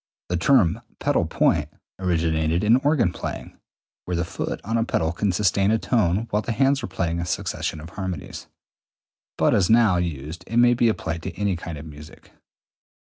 [0.29, 1.69] The term pedal point
[1.99, 3.55] originated in organ playing,
[4.05, 7.19] (where the foot on a pedal can sustain a tone while the hands are playing
[7.19, 8.47] a succession of harmonies),
[9.37, 12.31] but as now used it may be applied to any kind of music.